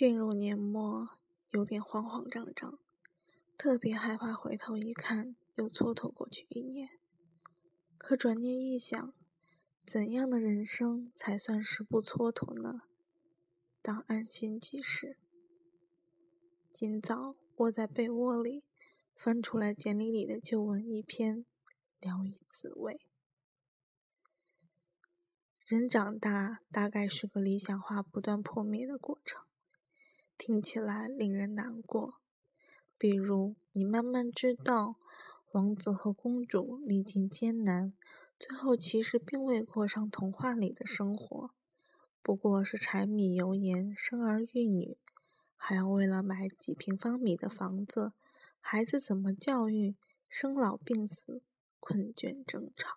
[0.00, 1.10] 进入年末，
[1.50, 2.78] 有点慌慌张张，
[3.58, 6.88] 特别害怕回头一看又蹉跎过去一年。
[7.98, 9.12] 可转念一想，
[9.84, 12.80] 怎样的人生才算是不蹉跎呢？
[13.82, 15.18] 当安心即是。
[16.72, 18.64] 今早窝在被窝里，
[19.14, 21.44] 翻出来简历里的旧文一篇，
[22.00, 23.02] 聊以自慰。
[25.66, 29.44] 人长大，大概是个理想化不断破灭的过程。
[30.42, 32.14] 听起来令人难过。
[32.96, 34.96] 比如，你慢慢知道，
[35.52, 37.92] 王子和公主历尽艰难，
[38.38, 41.50] 最后其实并未过上童话里的生活，
[42.22, 44.96] 不过是柴米油盐、生儿育女，
[45.58, 48.14] 还要为了买几平方米的房子，
[48.60, 49.94] 孩子怎么教育，
[50.26, 51.42] 生老病死，
[51.78, 52.96] 困倦争吵。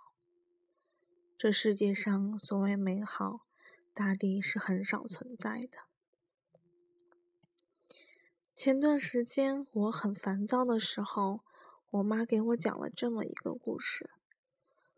[1.38, 3.41] 这世界上所谓美好，
[3.94, 5.92] 大抵是很少存在的。
[8.56, 11.42] 前段时间我很烦躁的时候，
[11.90, 14.12] 我妈给我讲了这么一个故事。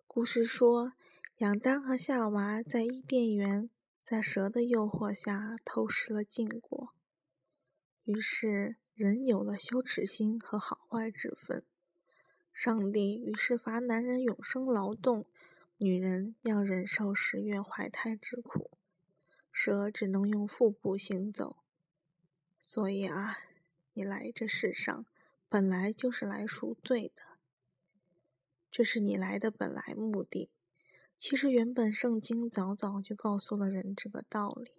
[0.08, 0.92] 故事说，
[1.38, 3.70] 亚当和夏娃在伊甸园，
[4.04, 6.90] 在蛇的诱惑下偷食了禁果，
[8.04, 11.64] 于是人有了羞耻心和好坏之分。
[12.52, 15.24] 上帝于是罚男人永生劳动，
[15.78, 18.70] 女人要忍受十月怀胎之苦，
[19.50, 21.56] 蛇只能用腹部行走。
[22.68, 23.38] 所以啊，
[23.94, 25.06] 你来这世上
[25.48, 27.22] 本来就是来赎罪的，
[28.72, 30.50] 这是你来的本来目的。
[31.20, 34.72] 其实原本圣经早早就告诉了人这个道理。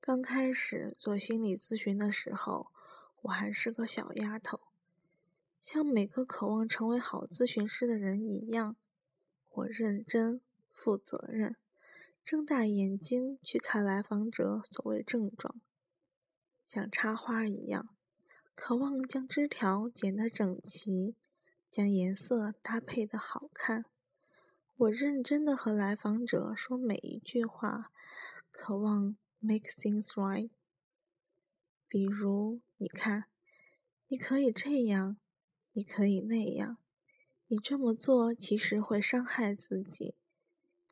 [0.00, 2.72] 刚开始做心理咨询的时候，
[3.22, 4.60] 我还是个小丫头，
[5.62, 8.74] 像每个渴望成为好咨询师的人一样，
[9.50, 11.54] 我认真、负责任，
[12.24, 15.60] 睁大眼睛去看来访者所谓症状。
[16.66, 17.88] 像插花一样，
[18.54, 21.14] 渴望将枝条剪得整齐，
[21.70, 23.84] 将颜色搭配的好看。
[24.76, 27.92] 我认真的和来访者说每一句话，
[28.50, 30.50] 渴望 make things right。
[31.86, 33.26] 比如，你看，
[34.08, 35.16] 你可以这样，
[35.72, 36.78] 你可以那样，
[37.46, 40.16] 你这么做其实会伤害自己，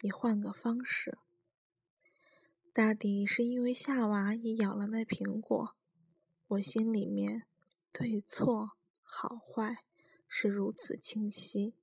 [0.01, 1.19] 你换个方式。
[2.75, 5.77] 大抵是因为夏娃也咬了那苹果，
[6.47, 7.43] 我心里面
[7.93, 8.71] 对错
[9.03, 9.85] 好坏
[10.27, 11.75] 是如此清晰。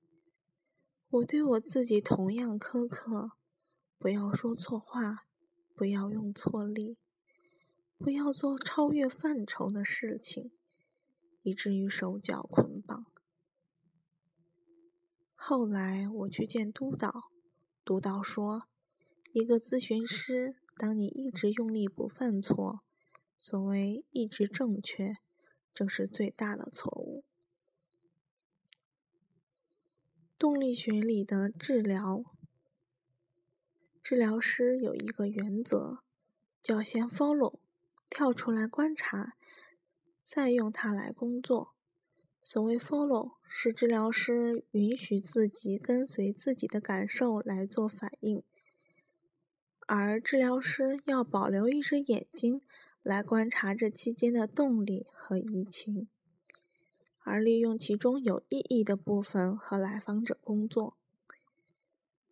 [1.10, 3.30] 我对我自己同样苛刻，
[3.98, 5.26] 不要说错话，
[5.76, 6.98] 不要用错力，
[7.96, 10.50] 不要做超越范畴的事情，
[11.42, 13.06] 以至于手脚捆绑。
[15.36, 17.30] 后来我去见督导，
[17.84, 18.64] 督导说，
[19.32, 20.56] 一个咨询师。
[20.80, 22.80] 当你一直用力不犯错，
[23.38, 25.16] 所谓一直正确，
[25.74, 27.22] 正是最大的错误。
[30.38, 32.24] 动力学里的治疗，
[34.02, 35.98] 治疗师有一个原则，
[36.62, 37.58] 叫先 follow，
[38.08, 39.34] 跳出来观察，
[40.24, 41.74] 再用它来工作。
[42.42, 48.42] 所谓 follow，是治疗师允许自己跟随自己的感受来做反应。
[49.92, 52.62] 而治疗师要保留一只眼睛
[53.02, 56.08] 来观察这期间的动力和移情，
[57.24, 60.96] 而利用其中有意义的部分和来访者工作。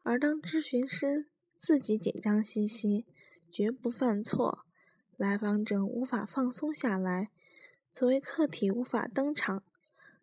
[0.05, 1.27] 而当咨询师
[1.59, 3.05] 自己紧张兮兮，
[3.51, 4.65] 绝不犯错，
[5.17, 7.31] 来访者无法放松下来，
[7.91, 9.65] 所谓客体无法登场，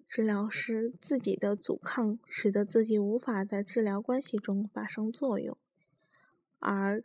[0.08, 5.58] 治疗师自己的阻抗使得自己无法在治疗关系中发生作用，
[6.60, 7.04] 而。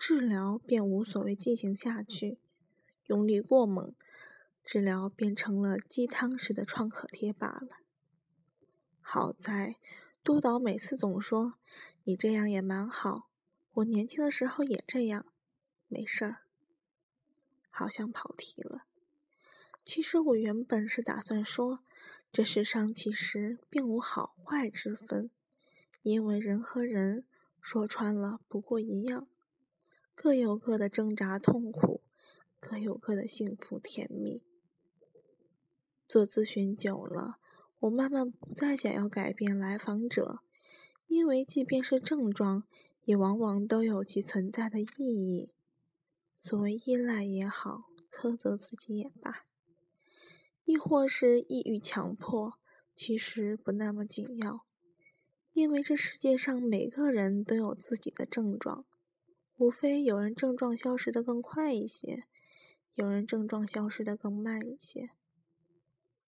[0.00, 2.38] 治疗便无所谓进行下去，
[3.04, 3.94] 用力过猛，
[4.64, 7.68] 治疗变成了鸡汤式的创可贴罢了。
[9.02, 9.76] 好在
[10.24, 11.56] 督导每次总说
[12.04, 13.28] ：“你这样也蛮好，
[13.74, 15.26] 我年轻的时候也这样，
[15.86, 16.44] 没事儿。”
[17.68, 18.86] 好像跑题了。
[19.84, 21.80] 其实我原本是打算说，
[22.32, 25.30] 这世上其实并无好坏之分，
[26.00, 27.26] 因为人和人
[27.60, 29.28] 说穿了不过一样。
[30.22, 32.02] 各有各的挣扎痛苦，
[32.60, 34.42] 各有各的幸福甜蜜。
[36.06, 37.38] 做咨询久了，
[37.78, 40.40] 我慢慢不再想要改变来访者，
[41.06, 42.64] 因为即便是症状，
[43.06, 45.48] 也往往都有其存在的意义。
[46.36, 49.46] 所谓依赖也好，苛责自己也罢，
[50.66, 52.58] 亦或是抑郁强迫，
[52.94, 54.66] 其实不那么紧要，
[55.54, 58.84] 因为这世界上每个人都有自己的症状。
[59.60, 62.24] 无非有人症状消失的更快一些，
[62.94, 65.10] 有人症状消失的更慢一些，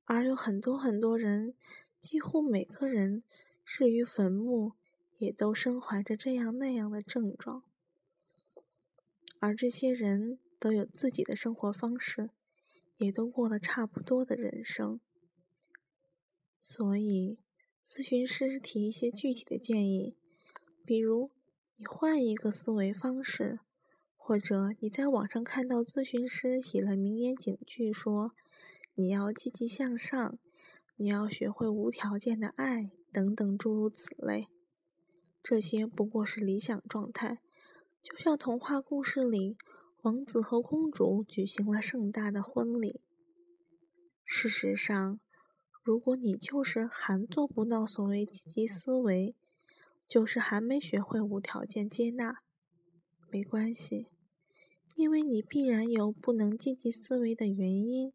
[0.04, 1.54] 而有很多很多人，
[1.98, 3.22] 几乎每个人
[3.64, 4.74] 至于坟墓，
[5.16, 7.64] 也都身怀着这样那样的症状，
[9.38, 12.28] 而这些人都有自己的生活方式，
[12.98, 15.00] 也都过了差不多的人生，
[16.60, 17.38] 所以
[17.82, 20.18] 咨询师提一些具体的建议，
[20.84, 21.30] 比如
[21.82, 23.58] 你换一个思维方式。
[24.16, 28.30] 或者你在网上看到咨询师写了名言警句，说
[28.94, 30.38] 你要积极向上，
[30.94, 34.46] 你要学会无条件的爱，等等诸如此类。
[35.42, 37.40] 这些不过是理想状态，
[38.00, 39.56] 就像童话故事里
[40.02, 43.00] 王子和公主举行了盛大的婚礼。
[44.24, 45.18] 事实上，
[45.82, 49.34] 如果你就是还做不到所谓积极思维，
[50.12, 52.42] 就是还没学会无条件接纳。
[53.30, 54.08] 没关系，
[54.94, 58.12] 因为你必然有不能积极思维的原因，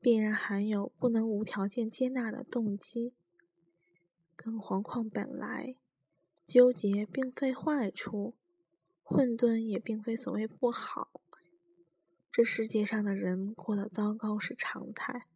[0.00, 3.12] 必然含有不能无条件接纳的动机。
[4.34, 5.76] 更何况，本来
[6.46, 8.32] 纠结并非坏处，
[9.02, 11.20] 混沌也并非所谓不好。
[12.32, 15.26] 这世界上的人过得糟糕是常态，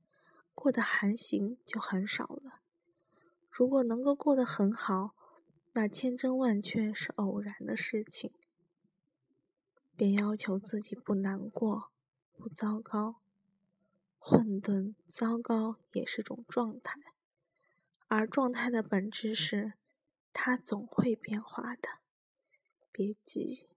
[0.54, 2.62] 过得寒行就很少了。
[3.50, 5.14] 如果能够过得很好，
[5.74, 8.32] 那千真万确是偶然的事情。
[9.96, 11.92] 便要求自己不难过、
[12.36, 13.20] 不糟糕，
[14.18, 17.00] 混沌、糟糕也是种状态，
[18.08, 19.74] 而状态的本质是，
[20.32, 22.00] 它总会变化的。
[22.90, 23.71] 别急。